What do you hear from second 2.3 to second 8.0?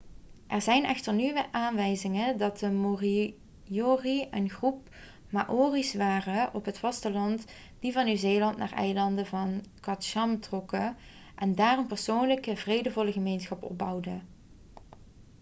dat de moriori een groep maori's waren op het vasteland die